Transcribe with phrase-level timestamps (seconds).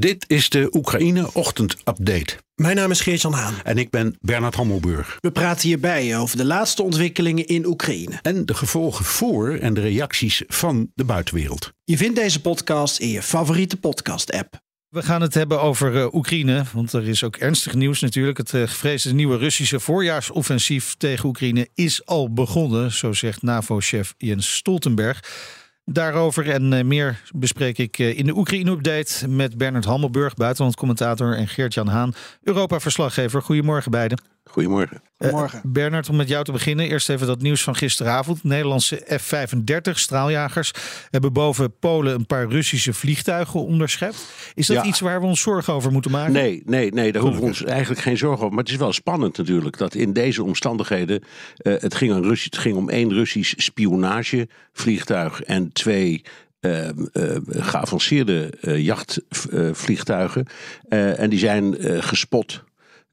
[0.00, 2.36] Dit is de Oekraïne Ochtend Update.
[2.54, 3.54] Mijn naam is Geert-Jan Haan.
[3.64, 5.16] En ik ben Bernard Hammelburg.
[5.20, 8.18] We praten hierbij over de laatste ontwikkelingen in Oekraïne.
[8.22, 11.72] En de gevolgen voor en de reacties van de buitenwereld.
[11.84, 14.60] Je vindt deze podcast in je favoriete podcast-app.
[14.88, 18.38] We gaan het hebben over uh, Oekraïne, want er is ook ernstig nieuws natuurlijk.
[18.38, 24.54] Het uh, gevreesde nieuwe Russische voorjaarsoffensief tegen Oekraïne is al begonnen, zo zegt NAVO-chef Jens
[24.54, 25.20] Stoltenberg.
[25.90, 31.88] Daarover en uh, meer bespreek ik in de Oekraïne-update met Bernard Hammelburg, buitenlandcommentator, en Geert-Jan
[31.88, 33.42] Haan, Europa-verslaggever.
[33.42, 34.20] Goedemorgen beiden.
[34.50, 35.02] Goedemorgen.
[35.18, 35.58] Goedemorgen.
[35.66, 36.88] Uh, Bernard, om met jou te beginnen.
[36.88, 38.44] Eerst even dat nieuws van gisteravond.
[38.44, 40.72] Nederlandse F-35 straaljagers
[41.10, 44.26] hebben boven Polen een paar Russische vliegtuigen onderschept.
[44.54, 44.84] Is dat Ja.
[44.84, 46.32] iets waar we ons zorgen over moeten maken?
[46.32, 48.54] Nee, nee, nee, daar hoeven we ons eigenlijk geen zorgen over.
[48.54, 51.22] Maar het is wel spannend natuurlijk dat in deze omstandigheden.
[51.56, 56.22] eh, het, ging om Russi- het ging om één Russisch spionagevliegtuig en twee.
[56.60, 56.94] eh, eh,
[57.48, 60.46] geavanceerde eh, jachtvliegtuigen.
[60.88, 62.64] Eh, en die zijn eh, gespot.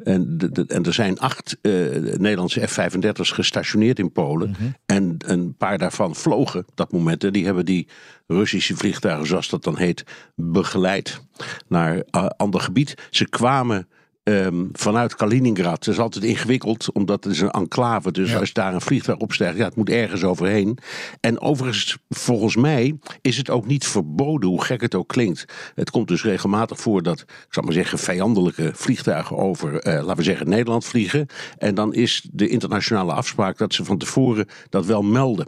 [0.03, 1.71] En, de- de- en er zijn acht eh,
[2.17, 4.55] Nederlandse F-35's gestationeerd in Polen.
[4.85, 7.23] En een paar daarvan vlogen op dat moment.
[7.23, 7.87] En die hebben die
[8.27, 10.03] Russische vliegtuigen, zoals dat dan heet,
[10.35, 11.21] begeleid
[11.67, 13.07] naar uh, ander gebied.
[13.09, 13.87] Ze kwamen
[14.25, 15.85] ehm, vanuit Kaliningrad.
[15.85, 18.11] Dat is altijd ingewikkeld, omdat het is een enclave.
[18.11, 18.39] Dus Ja.
[18.39, 20.77] als daar een vliegtuig opstijgt, ja, het moet ergens overheen.
[21.19, 25.45] En overigens, volgens mij is het ook niet verboden, hoe gek het ook klinkt.
[25.75, 30.15] Het komt dus regelmatig voor dat, ik zal maar zeggen, vijandelijke vliegtuigen over, eh, laten
[30.15, 31.27] we zeggen, Nederland vliegen.
[31.57, 35.47] En dan is de internationale afspraak dat ze van tevoren dat wel melden.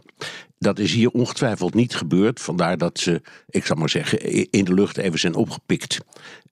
[0.59, 2.39] Dat is hier ongetwijfeld niet gebeurd.
[2.41, 5.97] Vandaar dat ze, ik zal maar zeggen, in de lucht even zijn opgepikt.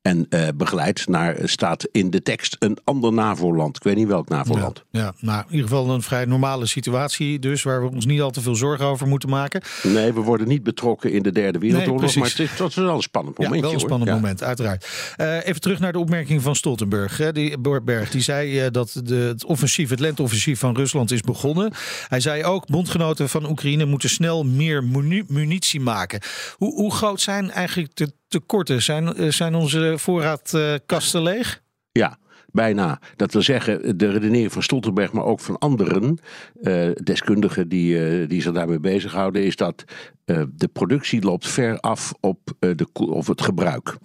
[0.02, 3.76] En eh, begeleid naar, staat in de tekst, een ander NAVO-land.
[3.76, 4.84] Ik weet niet welk NAVO-land.
[4.92, 8.32] Ja, nou, in ieder geval een vrij normale situatie dus, waar we ons niet al
[8.32, 9.62] te veel zorgen over moeten maken.
[9.84, 12.16] Nee, we worden niet betrokken in de derde wereldoorlog.
[12.16, 13.62] maar het is, dat is wel een spannend Ja, momentje.
[13.68, 13.88] wel een hoor.
[13.90, 14.16] spannend Ja.
[14.16, 14.88] moment, uiteraard.
[15.16, 17.18] Eh, even terug naar de opmerking van Stoltenberg.
[17.18, 17.32] Hè.
[17.32, 21.72] Die, Berg, die zei eh, dat de, het offensief, het lenteoffensief van Rusland is begonnen.
[22.08, 26.22] Hij zei ook, bondgenoten van Oekraïne moeten snel meer muni- munitie maken.
[26.56, 28.82] Hoe, hoe groot zijn eigenlijk de tekorten?
[28.82, 31.62] Zijn, eh, zijn onze voorraadkasten leeg?
[31.92, 32.18] Ja,
[32.52, 33.00] bijna.
[33.16, 36.20] Dat wil zeggen, de redenering van Stoltenberg, maar ook van anderen,
[36.62, 39.84] eh, deskundigen die, eh, die zich daarmee bezighouden, is dat
[40.26, 43.98] eh, de productie loopt ver af op, eh, de, of het gebruik.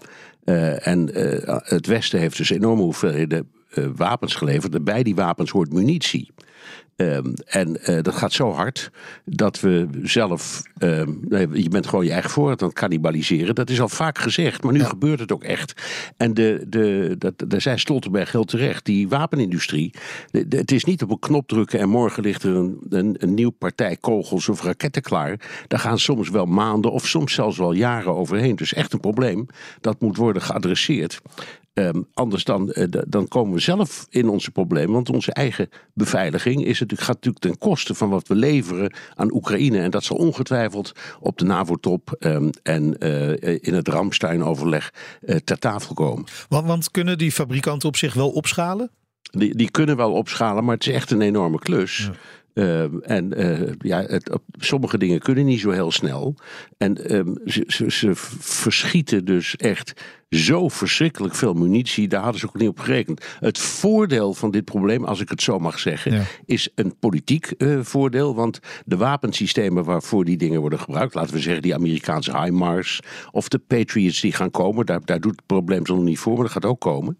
[0.44, 4.74] Eh, en eh, het Westen heeft dus enorme hoeveelheden eh, wapens geleverd.
[4.74, 6.30] En bij die wapens hoort munitie.
[7.00, 8.90] Ehm, en eh, dat gaat zo hard
[9.24, 10.62] dat we zelf.
[10.78, 11.10] ehm,
[11.52, 13.54] je bent gewoon je eigen voorraad aan het cannibaliseren.
[13.54, 15.82] Dat is al vaak gezegd, maar nu gebeurt het ook echt.
[16.16, 18.84] En de, de, dat, daar zei Stoltenberg heel terecht.
[18.84, 19.94] Die wapenindustrie.
[20.30, 23.16] de- de- het is niet op een knop drukken en morgen ligt er een, een,
[23.18, 25.40] een nieuw partij kogels of raketten klaar.
[25.68, 28.56] Daar gaan soms wel maanden of soms zelfs wel jaren overheen.
[28.56, 29.46] Dus echt een probleem.
[29.80, 31.20] Dat moet worden geadresseerd.
[31.74, 34.92] Ehm, anders dan, eh, dan komen we zelf in onze problemen.
[34.92, 39.32] Want onze eigen beveiliging is natuurlijk, gaat natuurlijk ten koste van wat we leveren aan
[39.34, 39.78] Oekraïne.
[39.78, 45.58] En dat zal ongetwijfeld op de NAVO-top ehm, en eh, in het Ramstein-overleg eh, ter
[45.58, 46.24] tafel komen.
[46.48, 48.90] Want, want kunnen die fabrikanten op zich wel opschalen?
[49.22, 52.10] Die, die kunnen wel opschalen, maar het is echt een enorme klus.
[52.54, 53.34] Ehm, en
[53.78, 56.34] ja, het, op- sommige dingen kunnen niet zo heel snel.
[56.78, 56.96] En
[57.44, 59.92] ze, ze, ze verschieten dus echt
[60.36, 62.08] zo verschrikkelijk veel munitie.
[62.08, 63.24] Daar hadden ze ook niet op gerekend.
[63.40, 66.22] Het voordeel van dit probleem, als ik het zo mag zeggen, Ja.
[66.44, 68.34] is een politiek eh, voordeel.
[68.34, 73.48] Want de wapensystemen waarvoor die dingen worden gebruikt, laten we zeggen die Amerikaanse HIMARS of
[73.48, 76.42] de Patriots die gaan komen, daar, daar doet het probleem zo nog niet voor, maar
[76.42, 77.18] dat gaat ook komen.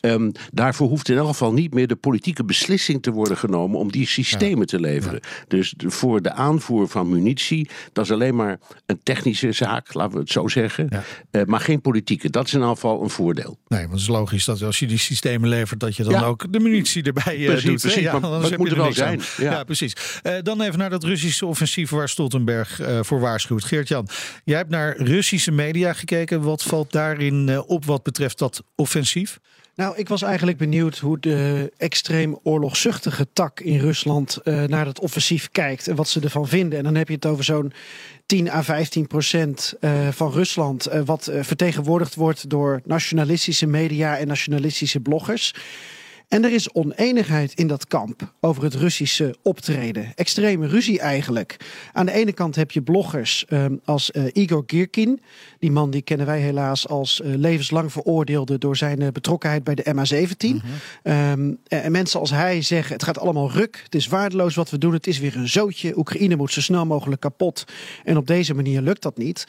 [0.00, 3.90] Ehm, daarvoor hoeft in elk geval niet meer de politieke beslissing te worden genomen om
[3.90, 5.20] die systemen te leveren.
[5.48, 10.12] Dus de- voor de aanvoer van munitie, dat is alleen maar een technische zaak, laten
[10.14, 10.88] we het zo zeggen.
[11.30, 12.30] Eh, maar geen politieke.
[12.30, 13.58] Dat is in geval een voordeel.
[13.68, 16.22] Nee, want het is logisch dat als je die systemen levert, dat je dan Ja.
[16.22, 17.80] ook de munitie erbij eh, Precies, doet.
[17.80, 19.64] precies, Ja, maar anders moet er wel zijn, ja.
[19.64, 19.92] precies.
[20.22, 23.64] Eh, dan even naar dat Russische offensief waar Stoltenberg eh, voor waarschuwt.
[23.64, 24.08] Geert-Jan,
[24.44, 26.42] jij hebt naar Russische media gekeken.
[26.42, 29.38] Wat valt daarin op wat betreft dat offensief?
[29.76, 35.00] Nou, ik was eigenlijk benieuwd hoe de extreem oorlogzuchtige tak in Rusland eh, naar dat
[35.00, 36.78] offensief kijkt en wat ze ervan vinden.
[36.78, 37.72] En dan heb je het over zo'n
[38.26, 44.26] 10 à 15 procent eh, van Rusland, eh, wat vertegenwoordigd wordt door nationalistische media en
[44.26, 45.54] nationalistische bloggers.
[46.34, 50.12] En er is oneenigheid in dat kamp over het Russische optreden.
[50.14, 51.56] Extreme ruzie eigenlijk.
[51.92, 55.20] Aan de ene kant heb je bloggers um, als uh, Igor Girkin.
[55.58, 59.74] Die man die kennen wij helaas als uh, levenslang veroordeelde door zijn uh, betrokkenheid bij
[59.74, 60.48] de MH17.
[60.48, 60.60] Mm
[61.02, 61.12] -hmm.
[61.12, 63.80] um, en mensen als hij zeggen het gaat allemaal ruk.
[63.84, 64.92] Het is waardeloos wat we doen.
[64.92, 65.98] Het is weer een zootje.
[65.98, 67.64] Oekraïne moet zo snel mogelijk kapot.
[68.04, 69.46] En op deze manier lukt dat niet.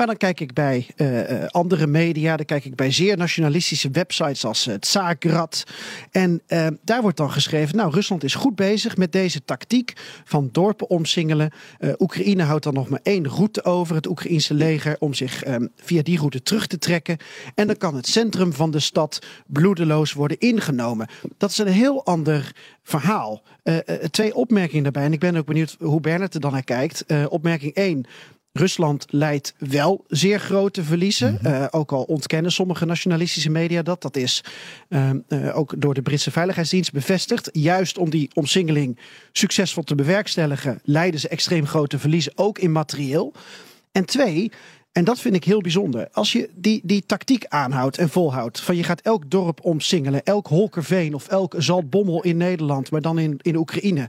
[0.00, 4.44] Maar dan kijk ik bij uh, andere media, dan kijk ik bij zeer nationalistische websites
[4.44, 5.64] als het uh, Zagrad.
[6.10, 6.42] En
[6.82, 9.92] daar wordt dan geschreven, nou Rusland is goed bezig met deze tactiek
[10.24, 11.52] van dorpen omsingelen.
[11.98, 16.02] Oekraïne houdt dan nog maar één route over, het Oekraïense leger, om zich ehm, via
[16.02, 17.16] die route terug te trekken.
[17.54, 21.08] En dan kan het centrum van de stad bloedeloos worden ingenomen.
[21.38, 22.52] Dat is een heel ander
[22.82, 23.42] verhaal.
[24.10, 27.04] twee opmerkingen daarbij, en ik ben ook benieuwd hoe Bernard er dan naar kijkt.
[27.28, 28.06] opmerking 1.
[28.52, 31.30] Rusland leidt wel zeer grote verliezen.
[31.30, 31.52] Mm -hmm.
[31.52, 34.02] uh, ook al ontkennen sommige nationalistische media dat.
[34.02, 34.44] Dat is
[34.88, 37.48] uh, uh, ook door de Britse Veiligheidsdienst bevestigd.
[37.52, 38.98] Juist om die omsingeling
[39.32, 43.32] succesvol te bewerkstelligen, leiden ze extreem grote verliezen, ook in materieel.
[43.92, 44.50] En twee,
[44.92, 46.08] en dat vind ik heel bijzonder.
[46.12, 48.60] Als je die, die tactiek aanhoudt en volhoudt.
[48.60, 50.22] Van je gaat elk dorp omsingelen.
[50.24, 52.90] Elk Holkerveen of elk Zaltbommel in Nederland.
[52.90, 54.08] Maar dan in, in Oekraïne.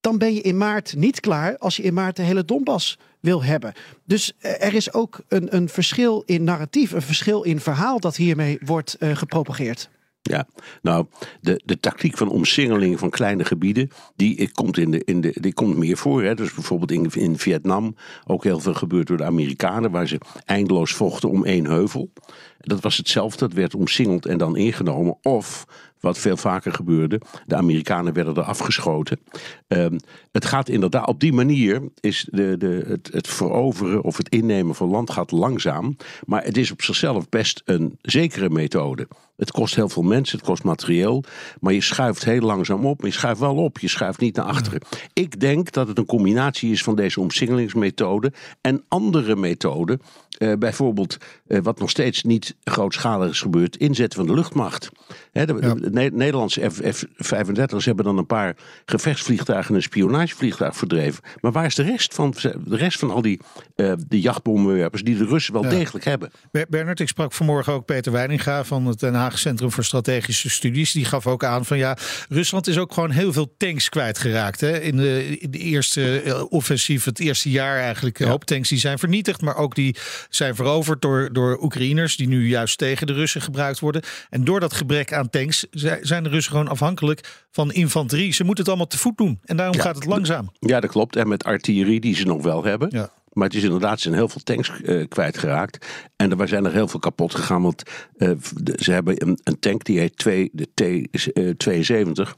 [0.00, 3.44] Dan ben je in maart niet klaar als je in maart de hele Donbass wil
[3.44, 3.72] hebben.
[4.04, 8.58] Dus er is ook een, een verschil in narratief, een verschil in verhaal dat hiermee
[8.64, 9.90] wordt uh, gepropageerd.
[10.22, 10.46] Ja,
[10.82, 11.06] nou,
[11.40, 15.54] de, de tactiek van omsingeling van kleine gebieden, die komt, in de, in de, die
[15.54, 16.22] komt meer voor.
[16.22, 16.34] Hè.
[16.34, 20.92] Dus bijvoorbeeld in, in Vietnam ook heel veel gebeurd door de Amerikanen, waar ze eindeloos
[20.92, 22.12] vochten om één heuvel.
[22.58, 25.16] Dat was hetzelfde, dat werd omsingeld en dan ingenomen.
[25.22, 25.66] Of
[26.00, 27.20] wat veel vaker gebeurde.
[27.46, 29.20] De Amerikanen werden er afgeschoten.
[29.68, 29.98] Um,
[30.32, 34.74] het gaat inderdaad, op die manier is de, de, het, het veroveren of het innemen
[34.74, 35.96] van land gaat langzaam.
[36.26, 39.08] Maar het is op zichzelf best een zekere methode.
[39.36, 41.24] Het kost heel veel mensen, het kost materieel.
[41.60, 43.00] Maar je schuift heel langzaam op.
[43.00, 44.80] Maar je schuift wel op, je schuift niet naar achteren.
[45.12, 50.00] Ik denk dat het een combinatie is van deze omsingelingsmethode en andere methoden.
[50.38, 51.16] Uh, bijvoorbeeld,
[51.46, 54.88] uh, wat nog steeds niet grootschalig is gebeurd, inzetten van de luchtmacht.
[55.32, 55.74] De, ja.
[55.74, 61.22] de Nederlandse F-35's hebben dan een paar gevechtsvliegtuigen en een spionagevliegtuig verdreven.
[61.40, 63.40] Maar waar is de rest van, de rest van al die
[63.76, 65.68] uh, de jachtbommenwerpers die de Russen wel ja.
[65.68, 66.30] degelijk hebben?
[66.68, 70.92] Bernard, ik sprak vanmorgen ook Peter Weininga van het Den Haag Centrum voor Strategische Studies.
[70.92, 71.96] Die gaf ook aan van ja,
[72.28, 74.60] Rusland is ook gewoon heel veel tanks kwijtgeraakt.
[74.60, 74.80] Hè?
[74.80, 78.28] In, de, in de eerste uh, offensief, het eerste jaar eigenlijk, ja.
[78.28, 79.40] hoop tanks die zijn vernietigd.
[79.40, 79.96] Maar ook die
[80.28, 84.02] zijn veroverd door, door Oekraïners die nu juist tegen de Russen gebruikt worden.
[84.30, 85.66] En door dat gebrek aan tanks
[86.00, 88.32] zijn de Russen gewoon afhankelijk van infanterie.
[88.32, 89.40] Ze moeten het allemaal te voet doen.
[89.44, 90.52] En daarom ja, gaat het langzaam.
[90.58, 91.16] Ja, dat klopt.
[91.16, 92.88] En met artillerie die ze nog wel hebben.
[92.90, 93.10] Ja.
[93.32, 95.86] Maar het is inderdaad, ze zijn heel veel tanks uh, kwijtgeraakt.
[96.16, 97.62] En er zijn er heel veel kapot gegaan.
[97.62, 97.82] Want
[98.16, 102.36] uh, de, ze hebben een, een, tank die heet 2, de T-72.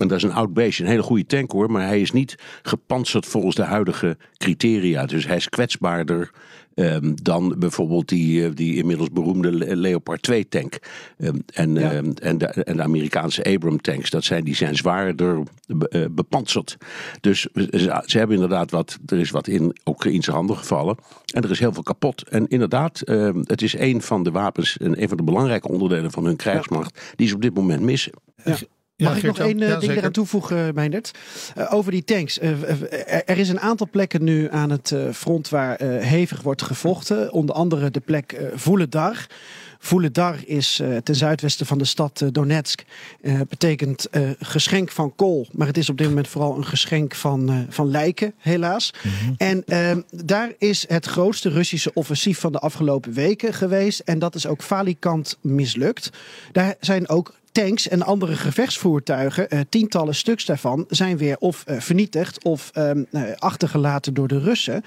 [0.00, 1.70] En dat is een oud beestje, een hele goede tank hoor.
[1.70, 5.06] Maar hij is niet gepantserd volgens de huidige criteria.
[5.06, 6.30] Dus hij is kwetsbaarder
[6.74, 10.78] um, dan bijvoorbeeld die, die inmiddels beroemde Leopard 2 tank.
[11.18, 11.94] Um, en, ja.
[11.94, 16.76] um, en, de, en de Amerikaanse Abram tanks, dat zijn, die zijn zwaarder uh, bepanserd.
[17.20, 20.96] Dus ze, ze, hebben inderdaad wat, er is wat in Oekraïnse handen gevallen.
[21.34, 22.28] En er is heel veel kapot.
[22.28, 23.02] En inderdaad,
[23.44, 26.92] het is een van de wapens en een van de belangrijke onderdelen van hun krijgsmacht
[26.94, 27.12] ja.
[27.16, 28.12] die ze op dit moment missen.
[28.44, 28.56] Ja.
[29.00, 31.10] Mag ik nog één ja, ding eraan toevoegen, Meindert?
[31.58, 32.38] Uh, over die tanks.
[32.38, 36.62] Uh, er, er is een aantal plekken nu aan het uh, front waar hevig wordt
[36.62, 37.32] gevochten.
[37.32, 39.26] Onder andere de plek Voeledar.
[39.82, 42.82] Voeledar is ten zuidwesten van de stad Donetsk.
[43.48, 44.08] betekent
[44.38, 45.48] geschenk van kool.
[45.52, 48.92] Maar het is op dit moment vooral een geschenk van, van lijken, helaas.
[49.02, 49.34] Mm -hmm.
[49.38, 54.00] En ehm, daar is het grootste Russische offensief van de afgelopen weken geweest.
[54.00, 56.10] En dat is ook falikant mislukt.
[56.52, 61.80] Daar zijn ook tanks en andere gevechtsvoertuigen, uh, tientallen stuks daarvan, zijn weer of uh,
[61.80, 62.90] vernietigd of uh,
[63.38, 64.82] achtergelaten door de Russen.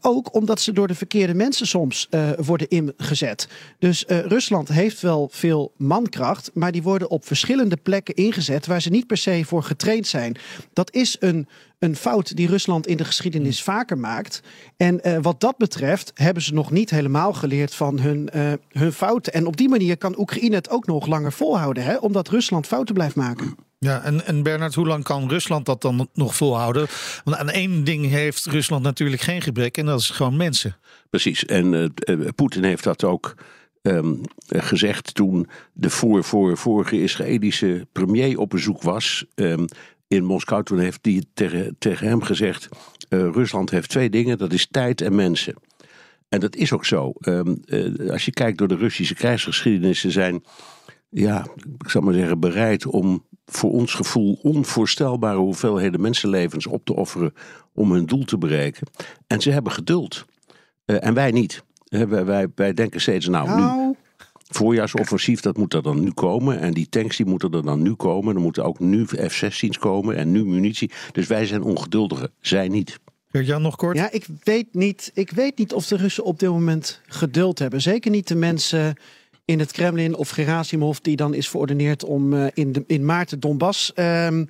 [0.00, 3.48] ook omdat ze door de verkeerde mensen soms worden ingezet.
[3.78, 8.90] Dus Rusland heeft wel veel mankracht, maar die worden op verschillende plekken ingezet waar ze
[8.90, 10.36] niet per se voor getraind zijn.
[10.72, 11.48] Dat is een
[11.82, 14.42] een fout die Rusland in de geschiedenis vaker maakt.
[14.76, 18.92] En uh, wat dat betreft hebben ze nog niet helemaal geleerd van hun, uh, hun
[18.92, 19.32] fouten.
[19.32, 22.94] En op die manier kan Oekraïne het ook nog langer volhouden, hè, omdat Rusland fouten
[22.94, 23.56] blijft maken.
[23.78, 26.86] Ja, en, en Bernard, hoe lang kan Rusland dat dan nog volhouden?
[27.24, 30.76] Want aan één ding heeft Rusland natuurlijk geen gebrek en dat is gewoon mensen.
[31.10, 31.72] Precies, en
[32.04, 33.34] uh, Poetin heeft dat ook
[33.82, 39.24] um, gezegd toen de voor, voor, vorige Israëlische premier op bezoek was.
[39.34, 39.66] Um,
[40.12, 40.62] in Moskou.
[40.62, 42.68] Toen heeft hij tegen, tegen hem gezegd:
[43.08, 45.54] uh, Rusland heeft twee dingen: dat is tijd en mensen.
[46.28, 47.12] En dat is ook zo.
[47.20, 50.42] Um, uh, als je kijkt door de Russische krijgsgeschiedenis, zijn
[51.08, 51.46] ja,
[51.78, 57.34] ik zal maar zeggen, bereid om voor ons gevoel onvoorstelbare hoeveelheden mensenlevens op te offeren
[57.72, 58.86] om hun doel te bereiken.
[59.26, 60.24] En ze hebben geduld.
[60.86, 61.64] Uh, en wij niet.
[61.84, 63.94] Wij, wij, wij denken steeds, nou, nu Nou,
[64.54, 66.58] voorjaarsoffensief, dat moet er dan nu komen.
[66.58, 68.34] En die tanks die moeten er dan nu komen.
[68.34, 70.90] Er moeten ook nu F-16's komen en nu munitie.
[71.12, 72.98] Dus wij zijn ongeduldiger, zij niet.
[73.32, 73.96] Gert-Jan, nog kort?
[73.96, 77.80] ja, ik weet, niet, ik weet niet of de Russen op dit moment geduld hebben.
[77.80, 78.96] Zeker niet de mensen
[79.44, 83.30] in het Kremlin of Gerasimov, die dan is verordeneerd om eh, in, de, in maart
[83.30, 84.44] de Donbass ehm,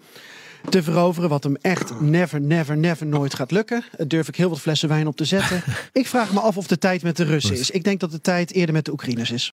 [0.68, 1.28] te veroveren.
[1.28, 3.85] Wat hem echt never, never, never nooit gaat lukken.
[3.97, 5.62] Daar durf ik heel wat flessen wijn op te zetten.
[5.92, 7.71] ik vraag me af of de tijd met de Russen is.
[7.71, 9.52] Ik denk dat de tijd eerder met de Oekraïners is.